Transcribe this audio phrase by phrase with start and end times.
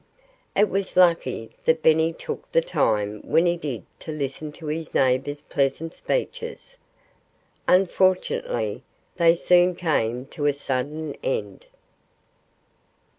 [0.55, 4.95] It was lucky that Benny took the time when he did to listen to his
[4.95, 6.75] neighbors' pleasant speeches.
[7.67, 8.81] Unfortunately
[9.17, 11.67] they soon came to a sudden end.